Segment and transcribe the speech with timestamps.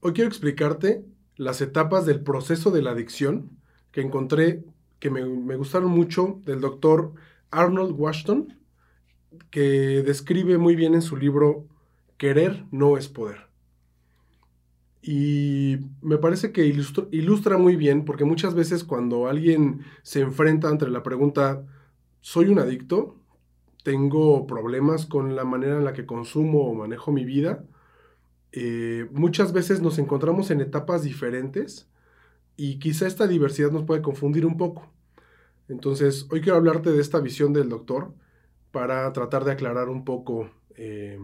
[0.00, 3.50] Hoy quiero explicarte las etapas del proceso de la adicción
[3.90, 4.62] que encontré
[5.00, 5.24] que me,
[5.56, 7.14] gustaron mucho del doctor
[7.50, 8.60] Arnold Washington,
[9.50, 11.66] que describe muy bien en su libro
[12.16, 13.48] Querer no es poder.
[15.02, 20.90] Y me parece que ilustra, muy bien, porque muchas veces cuando alguien se enfrenta entre
[20.90, 21.64] la pregunta,
[22.20, 23.16] ¿soy un adicto?
[23.82, 27.64] ¿Tengo problemas con la manera en la que consumo o manejo mi vida?
[28.52, 31.88] Eh, muchas veces nos encontramos en etapas diferentes
[32.56, 34.90] y quizá esta diversidad nos puede confundir un poco.
[35.68, 38.14] Entonces, hoy quiero hablarte de esta visión del doctor
[38.70, 41.18] para tratar de aclarar un poco eh,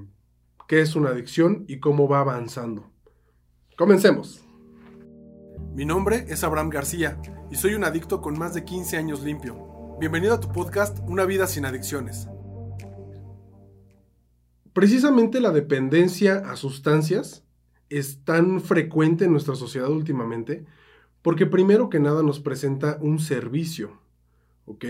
[0.69, 2.91] qué es una adicción y cómo va avanzando.
[3.77, 4.45] Comencemos.
[5.75, 7.21] Mi nombre es Abraham García
[7.51, 9.97] y soy un adicto con más de 15 años limpio.
[9.99, 12.29] Bienvenido a tu podcast Una vida sin adicciones.
[14.75, 17.45] Precisamente la dependencia a sustancias
[17.89, 20.67] es tan frecuente en nuestra sociedad últimamente
[21.23, 23.93] porque primero que nada nos presenta un servicio,
[24.67, 24.85] ¿ok?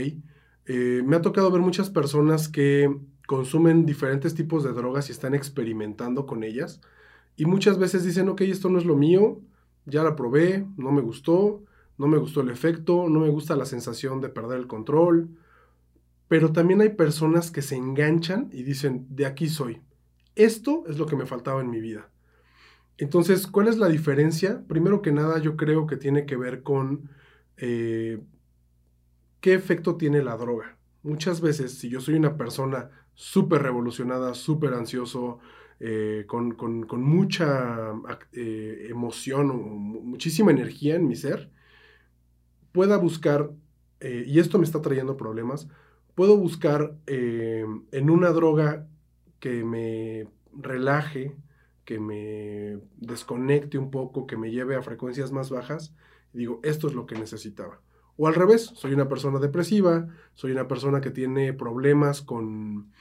[0.67, 2.93] Eh, me ha tocado ver muchas personas que
[3.27, 6.81] consumen diferentes tipos de drogas y están experimentando con ellas
[7.37, 9.43] y muchas veces dicen, ok, esto no es lo mío,
[9.85, 11.63] ya la probé, no me gustó,
[11.99, 15.29] no me gustó el efecto, no me gusta la sensación de perder el control.
[16.35, 19.81] Pero también hay personas que se enganchan y dicen, de aquí soy.
[20.35, 22.11] Esto es lo que me faltaba en mi vida.
[22.99, 24.65] Entonces, ¿cuál es la diferencia?
[24.67, 27.09] Primero que nada, yo creo que tiene que ver con
[27.57, 28.21] eh,
[29.41, 30.77] qué efecto tiene la droga.
[31.05, 35.39] Muchas veces, si yo soy una persona súper revolucionada, súper ansioso,
[35.79, 36.57] eh, con,
[37.01, 37.93] mucha
[38.33, 39.57] eh, emoción
[40.05, 41.53] muchísima energía en mi ser,
[42.73, 43.53] pueda buscar,
[44.01, 45.69] y esto me está trayendo problemas,
[46.15, 48.87] puedo buscar en una droga
[49.41, 51.37] que me relaje,
[51.85, 55.95] que me desconecte un poco, que me lleve a frecuencias más bajas,
[56.33, 57.81] y digo, esto es lo que necesitaba.
[58.17, 62.93] O al revés, soy una persona depresiva, soy una persona que tiene problemas con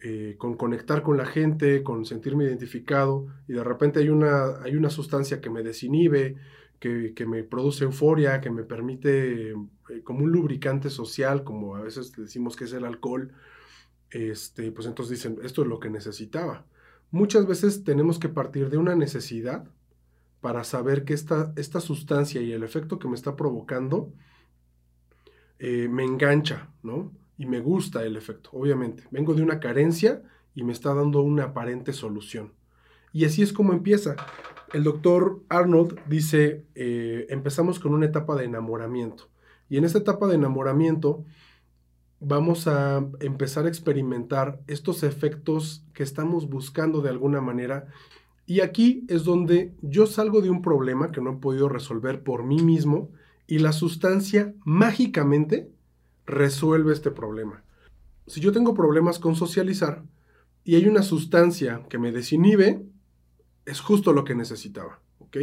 [0.00, 4.76] eh, con conectar con la gente, con sentirme identificado, y de repente hay una, hay
[4.76, 6.36] una sustancia que me desinhibe,
[6.78, 9.54] que, me produce euforia, que me permite, eh,
[10.04, 13.32] como un lubricante social, como a veces decimos que es el alcohol,
[14.10, 16.66] este, pues entonces dicen, esto es lo que necesitaba.
[17.10, 19.68] Muchas veces tenemos que partir de una necesidad
[20.40, 24.12] para saber que esta, esta sustancia y el efecto que me está provocando
[25.58, 27.12] eh, me engancha, ¿no?
[27.38, 29.04] y me gusta el efecto, obviamente.
[29.10, 30.22] Vengo de una carencia
[30.54, 32.52] y me está dando una aparente solución.
[33.12, 34.16] Y así es como empieza.
[34.72, 39.28] El doctor Arnold dice, eh, empezamos con una etapa de enamoramiento.
[39.68, 41.24] Y en esta etapa de enamoramiento
[42.20, 47.86] vamos a empezar a experimentar estos efectos que estamos buscando de alguna manera.
[48.46, 52.44] Y aquí es donde yo salgo de un problema que no he podido resolver por
[52.44, 53.10] mí mismo
[53.46, 55.70] y la sustancia mágicamente
[56.26, 57.62] resuelve este problema.
[58.26, 60.02] Si yo tengo problemas con socializar
[60.64, 62.84] y hay una sustancia que me desinhibe,
[63.66, 65.36] es justo lo que necesitaba, ¿ok?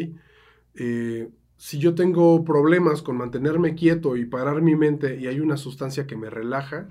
[0.75, 5.57] Eh, si yo tengo problemas con mantenerme quieto y parar mi mente y hay una
[5.57, 6.87] sustancia que me relaja,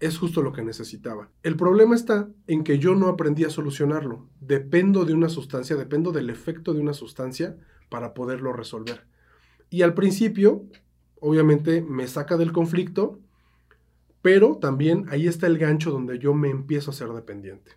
[0.00, 1.28] es justo lo que necesitaba.
[1.42, 4.26] El problema está en que yo no aprendí a solucionarlo.
[4.40, 7.56] Dependo de una sustancia, dependo del efecto de una sustancia
[7.88, 9.04] para poderlo resolver.
[9.68, 10.64] Y al principio
[11.20, 13.18] obviamente me saca del conflicto,
[14.22, 17.72] pero también ahí está el gancho donde yo me empiezo a ser dependiente.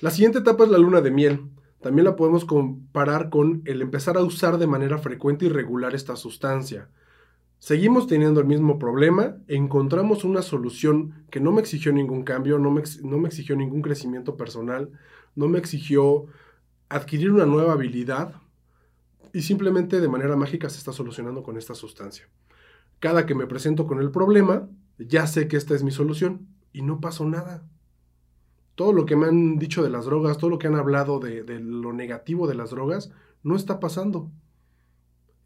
[0.00, 1.40] La siguiente etapa es la luna de miel.
[1.80, 6.16] También la podemos comparar con el empezar a usar de manera frecuente y regular esta
[6.16, 6.88] sustancia.
[7.58, 12.70] Seguimos teniendo el mismo problema, encontramos una solución que no me exigió ningún cambio, no
[12.70, 12.80] me,
[13.28, 14.90] exigió ningún crecimiento personal,
[15.34, 16.26] no me exigió
[16.88, 18.34] adquirir una nueva habilidad
[19.32, 22.28] y simplemente de manera mágica se está solucionando con esta sustancia.
[23.00, 26.82] Cada que me presento con el problema, ya sé que esta es mi solución y
[26.82, 27.64] no pasó nada.
[28.76, 31.42] Todo lo que me han dicho de las drogas, todo lo que han hablado de,
[31.58, 33.10] lo negativo de las drogas,
[33.42, 34.30] no está pasando.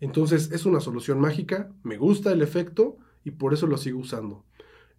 [0.00, 4.44] Entonces es una solución mágica, me gusta el efecto y por eso lo sigo usando.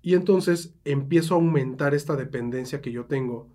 [0.01, 3.49] Y entonces empiezo a aumentar esta dependencia que yo tengo.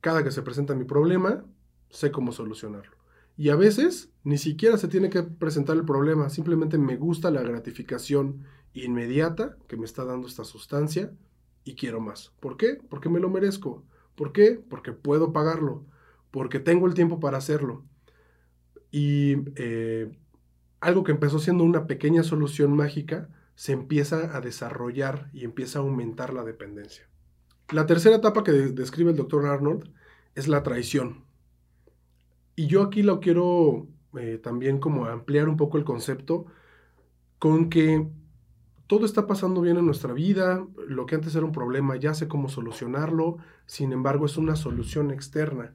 [0.00, 1.44] Cada que se presenta mi problema,
[1.90, 2.96] sé cómo solucionarlo.
[3.36, 7.42] Y a veces ni siquiera se tiene que presentar el problema, simplemente me gusta la
[7.42, 8.44] gratificación
[8.74, 11.12] inmediata que me está dando esta sustancia
[11.68, 12.32] y quiero más.
[12.40, 12.78] ¿Por qué?
[12.88, 13.84] Porque me lo merezco.
[14.14, 14.58] ¿Por qué?
[14.70, 15.84] Porque puedo pagarlo,
[16.30, 17.84] porque tengo el tiempo para hacerlo.
[18.90, 20.10] Y eh,
[20.80, 25.82] algo que empezó siendo una pequeña solución mágica se empieza a desarrollar y empieza a
[25.82, 27.06] aumentar la dependencia.
[27.70, 29.90] La tercera etapa que describe el doctor Arnold
[30.34, 31.26] es la traición.
[32.56, 36.46] Y yo aquí lo quiero eh, también como ampliar un poco el concepto
[37.38, 38.08] con que
[38.88, 42.26] todo está pasando bien en nuestra vida, lo que antes era un problema ya sé
[42.26, 43.36] cómo solucionarlo,
[43.66, 45.74] sin embargo es una solución externa,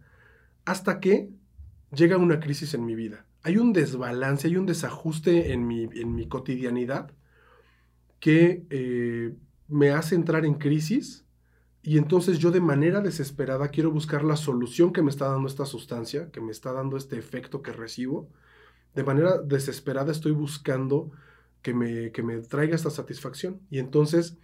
[0.65, 1.29] hasta que
[1.95, 3.27] llega una crisis en mi vida.
[3.43, 7.11] Hay un desbalance, hay un desajuste en mi, en mi cotidianidad
[8.19, 9.35] que eh,
[9.67, 11.23] me hace entrar en crisis
[11.83, 15.67] y entonces yo de manera desesperada quiero buscar la solución que me está dando esta
[15.67, 18.27] sustancia, que me está dando este efecto que recibo.
[18.95, 21.11] De manera desesperada estoy buscando
[21.63, 23.61] que me, me traiga esta satisfacción.
[23.71, 24.37] Y entonces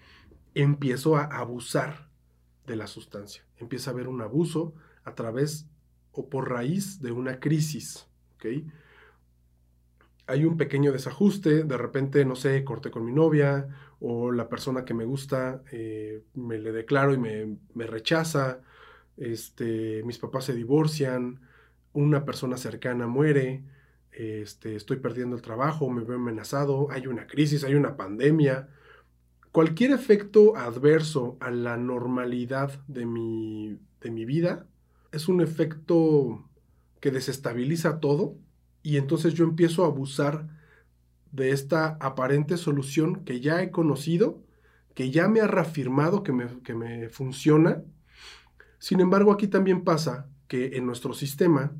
[0.56, 2.10] empiezo a abusar
[2.66, 3.46] de la sustancia.
[3.58, 4.74] Empieza a haber un abuso
[5.04, 5.68] a través
[6.12, 8.08] o por raíz de una crisis.
[10.26, 13.68] Hay un pequeño desajuste, de repente, no sé, corté con mi novia
[14.00, 18.62] o la persona que me gusta eh, me le declaro y me, me, rechaza,
[19.18, 21.42] este, mis papás se divorcian,
[21.92, 23.64] una persona cercana muere,
[24.20, 28.68] este, estoy perdiendo el trabajo, me veo amenazado, hay una crisis, hay una pandemia.
[29.54, 34.68] Cualquier efecto adverso a la normalidad de mi, de mi vida
[35.14, 36.46] es un efecto
[37.00, 38.36] que desestabiliza todo
[38.84, 40.50] y entonces yo empiezo a abusar
[41.32, 44.44] de esta aparente solución que ya he conocido,
[44.96, 47.84] que ya me ha reafirmado que me, que me funciona.
[48.80, 51.72] Sin embargo, aquí también pasa que en nuestro sistema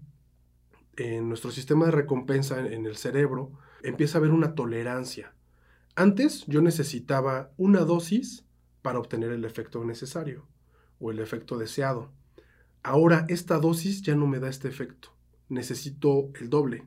[1.00, 3.54] en nuestro sistema de recompensa en el cerebro
[3.84, 5.34] empieza a haber una tolerancia.
[5.96, 8.44] Antes yo necesitaba una dosis
[8.82, 10.46] para obtener el efecto necesario
[11.00, 12.12] o el efecto deseado.
[12.84, 15.16] Ahora esta dosis ya no me da este efecto.
[15.48, 16.86] Necesito el doble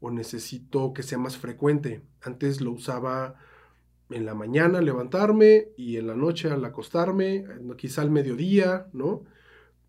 [0.00, 2.02] o necesito que sea más frecuente.
[2.22, 3.34] Antes lo usaba
[4.08, 7.44] en la mañana levantarme y en la noche al acostarme,
[7.76, 9.24] quizá al mediodía, ¿no?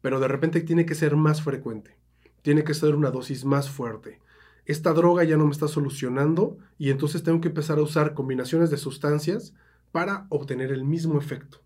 [0.02, 1.96] Pero de repente tiene que ser más frecuente
[2.46, 4.20] tiene que ser una dosis más fuerte.
[4.66, 8.70] Esta droga ya no me está solucionando y entonces tengo que empezar a usar combinaciones
[8.70, 9.56] de sustancias
[9.92, 11.64] para obtener el mismo efecto.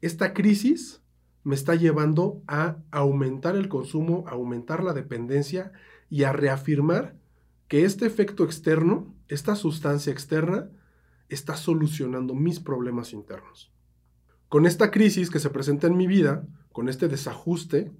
[0.00, 1.02] Esta crisis
[1.42, 5.72] me está llevando a aumentar el consumo, a aumentar la dependencia
[6.08, 7.16] y a reafirmar
[7.68, 10.70] que este efecto externo, esta sustancia externa,
[11.28, 13.70] está solucionando mis problemas internos.
[14.48, 17.92] Con esta crisis que se presenta en mi vida, con este desajuste,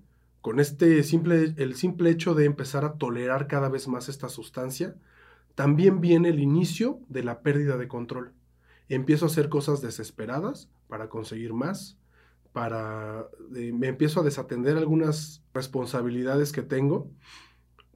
[0.44, 4.94] con este simple, el simple hecho de empezar a tolerar cada vez más esta sustancia,
[5.54, 8.34] también viene el inicio de la pérdida de control.
[8.90, 11.96] Empiezo a hacer cosas desesperadas para conseguir más,
[12.52, 13.26] para
[13.56, 17.10] eh, me empiezo a desatender algunas responsabilidades que tengo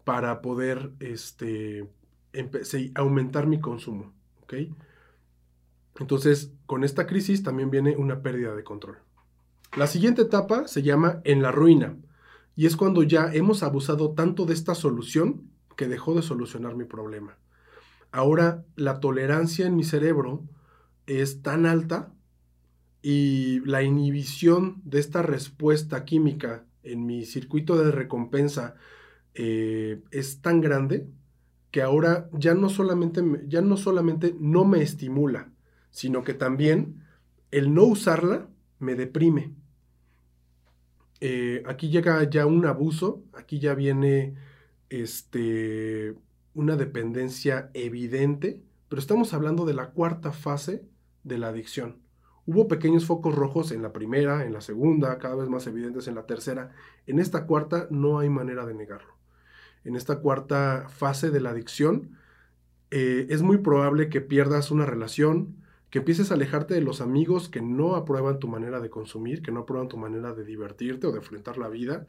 [0.05, 1.87] para poder este,
[2.95, 4.15] aumentar mi consumo.
[5.99, 8.97] Entonces, con esta crisis también viene una pérdida de control.
[9.77, 11.95] La siguiente etapa se llama en la ruina.
[12.59, 15.43] Y es cuando ya hemos abusado tanto de esta solución
[15.77, 17.39] que dejó de solucionar mi problema.
[18.11, 20.43] Ahora la tolerancia en mi cerebro
[21.07, 22.13] es tan alta
[23.01, 28.75] y la inhibición de esta respuesta química en mi circuito de recompensa
[29.35, 31.07] eh, es tan grande
[31.71, 35.53] que ahora ya no, solamente, ya no solamente no me estimula,
[35.93, 37.05] sino que también
[37.53, 38.49] el no usarla
[38.81, 39.55] me deprime.
[41.21, 44.37] Eh, aquí llega ya un abuso, aquí ya viene
[44.89, 46.15] este,
[46.55, 50.85] una dependencia evidente, pero estamos hablando de la cuarta fase
[51.25, 51.97] de la adicción.
[52.47, 56.15] Hubo pequeños focos rojos en la primera, en la segunda, cada vez más evidentes en
[56.15, 56.73] la tercera.
[57.07, 59.19] En esta cuarta no hay manera de negarlo.
[59.85, 62.17] En esta cuarta fase de la adicción
[62.91, 65.58] eh, es muy probable que pierdas una relación,
[65.91, 69.53] que empieces a alejarte de los amigos que no aprueban tu manera de consumir, que
[69.53, 72.07] no aprueban tu manera de divertirte o de enfrentar la vida,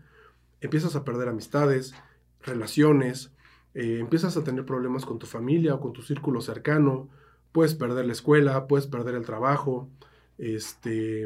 [0.62, 1.94] empiezas a perder amistades,
[2.42, 3.32] relaciones,
[3.74, 7.10] eh, empiezas a tener problemas con tu familia o con tu círculo cercano,
[7.52, 9.90] puedes perder la escuela, puedes perder el trabajo,
[10.38, 11.26] este,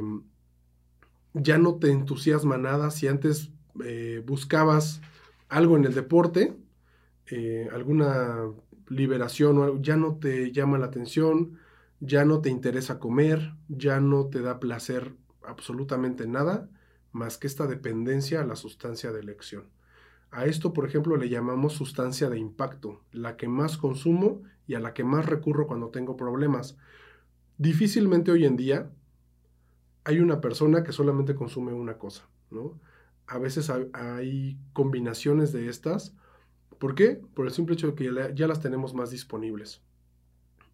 [1.34, 2.92] ya no te entusiasma nada.
[2.92, 3.52] Si antes
[3.84, 5.02] eh, buscabas
[5.50, 6.56] algo en el deporte,
[7.28, 8.50] eh, alguna
[8.90, 11.58] liberación o algo, ya no te llama la atención,
[12.06, 16.70] ya no te interesa comer, ya no te da placer absolutamente nada
[17.14, 19.70] más que esta dependencia a la sustancia de elección.
[20.30, 24.82] A esto, por ejemplo, le llamamos sustancia de impacto, la que más consumo y a
[24.82, 26.76] la que más recurro cuando tengo problemas.
[27.58, 28.92] Difícilmente hoy en día
[30.04, 32.82] hay una persona que solamente consume una cosa, ¿no?
[33.28, 36.14] A veces hay combinaciones de estas.
[36.80, 37.22] ¿Por qué?
[37.34, 39.82] Por el simple hecho de que ya las tenemos más disponibles.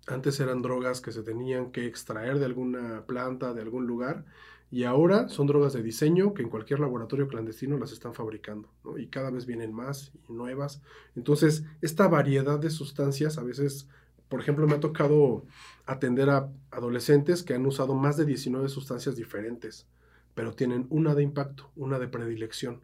[0.07, 4.25] Antes eran drogas que se tenían que extraer de alguna planta, de algún lugar,
[4.71, 8.69] Y ahora son drogas de diseño que en cualquier laboratorio clandestino las están fabricando.
[8.97, 10.81] Y cada vez vienen más y nuevas.
[11.15, 13.87] Entonces, esta variedad de sustancias a veces,
[14.27, 15.45] por ejemplo, me ha tocado
[15.85, 19.87] atender a adolescentes que han usado más de 19 sustancias diferentes,
[20.35, 22.81] pero tienen una de impacto, una de predilección.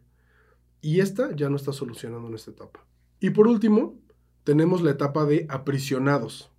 [0.80, 2.84] Y esta ya no está solucionando en esta etapa.
[3.20, 3.96] Y por último,
[4.42, 6.50] tenemos la etapa de aprisionados.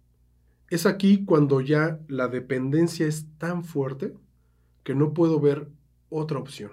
[0.70, 4.14] Es aquí cuando ya la dependencia es tan fuerte
[4.84, 5.70] que no puedo ver
[6.10, 6.72] otra opción.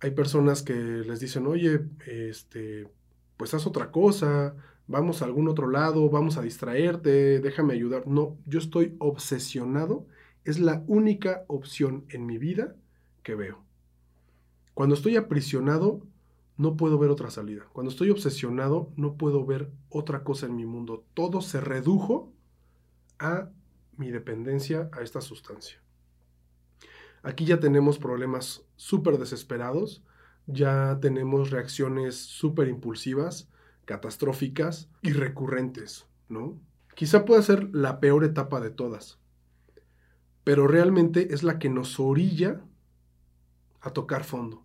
[0.00, 2.88] Hay personas que les dicen, oye, este,
[3.36, 4.54] pues haz otra cosa,
[4.88, 8.06] vamos a algún otro lado, vamos a distraerte, déjame ayudar.
[8.06, 10.06] No, yo estoy obsesionado,
[10.44, 12.74] es la única opción en mi vida
[13.22, 13.62] que veo.
[14.74, 16.00] Cuando estoy aprisionado,
[16.56, 17.66] no puedo ver otra salida.
[17.72, 21.04] Cuando estoy obsesionado, no puedo ver otra cosa en mi mundo.
[21.14, 22.32] Todo se redujo
[23.18, 23.50] a
[23.96, 25.78] mi dependencia a esta sustancia.
[27.22, 30.04] Aquí ya tenemos problemas súper desesperados,
[30.46, 33.50] ya tenemos reacciones súper impulsivas,
[33.84, 36.58] catastróficas y recurrentes, ¿no?
[36.94, 39.18] Quizá pueda ser la peor etapa de todas,
[40.44, 42.60] pero realmente es la que nos orilla
[43.80, 44.64] a tocar fondo.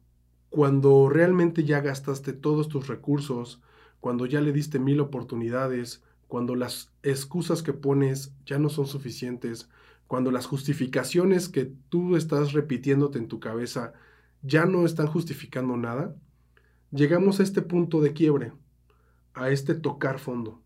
[0.49, 3.61] Cuando realmente ya gastaste todos tus recursos,
[3.99, 9.69] cuando ya le diste mil oportunidades, cuando las excusas que pones ya no son suficientes,
[10.07, 13.93] cuando las justificaciones que tú estás repitiéndote en tu cabeza
[14.41, 16.15] ya no están justificando nada,
[16.91, 18.53] llegamos a este punto de quiebre,
[19.33, 20.61] a este tocar fondo.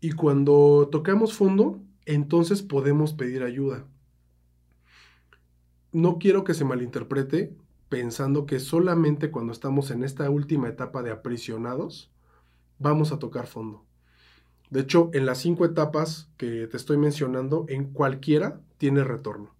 [0.00, 3.86] Y cuando tocamos fondo, entonces podemos pedir ayuda.
[5.92, 7.56] No quiero que se malinterprete
[7.88, 12.10] pensando que solamente cuando estamos en esta última etapa de aprisionados,
[12.78, 13.87] vamos a tocar fondo.
[14.70, 19.54] De hecho, en las cinco etapas que te estoy mencionando, en cualquiera tiene retorno.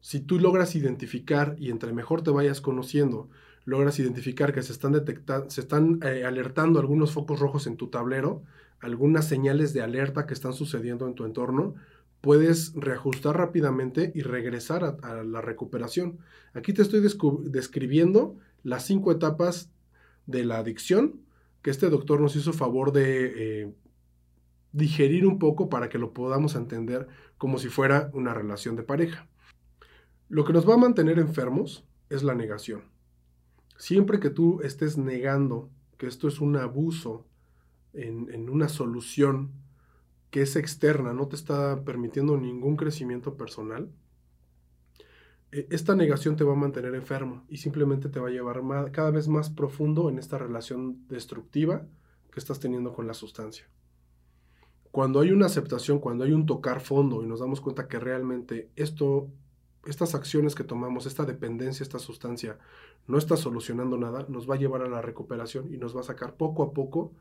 [0.00, 3.28] Si tú logras identificar y entre mejor te vayas conociendo,
[3.64, 7.88] logras identificar que se están detectando, se están eh, alertando algunos focos rojos en tu
[7.88, 8.42] tablero,
[8.80, 11.74] algunas señales de alerta que están sucediendo en tu entorno,
[12.20, 16.18] puedes reajustar rápidamente y regresar a, la recuperación.
[16.54, 17.00] Aquí te estoy
[17.44, 19.70] describiendo las cinco etapas
[20.26, 21.20] de la adicción
[21.62, 23.72] que este doctor nos hizo favor de eh,
[24.76, 29.26] digerir un poco para que lo podamos entender como si fuera una relación de pareja.
[30.28, 32.82] Lo que nos va a mantener enfermos es la negación.
[33.78, 37.26] Siempre que tú estés negando que esto es un abuso
[37.94, 39.52] en, en una solución
[40.30, 43.90] que es externa, no te está permitiendo ningún crecimiento personal,
[45.52, 48.60] e, esta negación te va a mantener enfermo y simplemente te va a llevar
[48.92, 51.86] cada vez más profundo en esta relación destructiva
[52.30, 53.66] que estás teniendo con la sustancia.
[54.96, 58.70] Cuando hay una aceptación, cuando hay un tocar fondo y nos damos cuenta que realmente
[58.76, 59.28] esto,
[59.84, 62.56] estas acciones que tomamos, esta dependencia, esta sustancia,
[63.06, 66.04] no está solucionando nada, nos va a llevar a la recuperación y nos va a
[66.04, 67.12] sacar poco a poco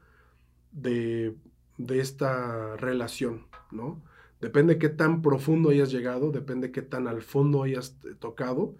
[0.71, 1.35] de,
[1.77, 4.01] de esta relación, ¿no?
[4.39, 8.75] Depende qué tan profundo hayas llegado, depende qué tan al fondo hayas tocado,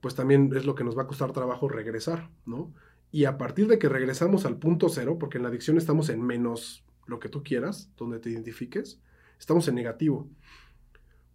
[0.00, 2.72] pues también es lo que nos va a costar trabajo regresar, ¿no?
[3.12, 6.22] Y a partir de que regresamos al punto cero, porque en la adicción estamos en
[6.22, 9.00] menos lo que tú quieras, donde te identifiques,
[9.38, 10.28] estamos en negativo.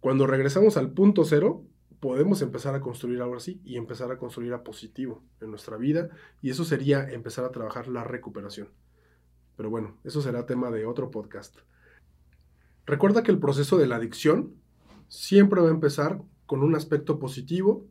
[0.00, 1.64] Cuando regresamos al punto cero,
[2.00, 6.10] podemos empezar a construir algo así y empezar a construir a positivo en nuestra vida
[6.42, 8.68] y eso sería empezar a trabajar la recuperación.
[9.56, 11.56] Pero bueno, eso será tema de otro podcast.
[12.86, 14.54] Recuerda que el proceso de la adicción
[15.08, 17.86] siempre va a empezar con un aspecto positivo,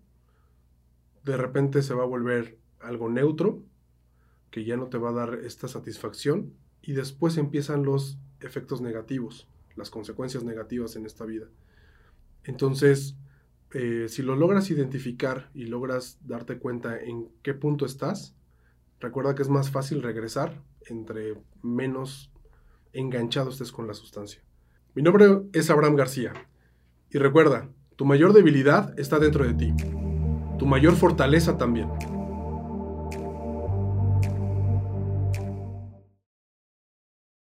[1.24, 3.63] de repente se va a volver algo neutro,
[4.52, 9.48] que ya no te va a dar esta satisfacción, y después empiezan los efectos negativos,
[9.75, 11.48] las consecuencias negativas en esta vida.
[12.44, 13.16] Entonces,
[13.74, 18.36] eh, si lo logras identificar y logras darte cuenta en qué punto estás,
[19.00, 22.32] recuerda que es más fácil regresar entre menos
[22.92, 24.44] enganchado estés con la sustancia.
[24.94, 26.34] Mi nombre es Abraham García
[27.10, 29.74] y recuerda, tu mayor debilidad está dentro de ti,
[30.60, 31.90] tu mayor fortaleza también.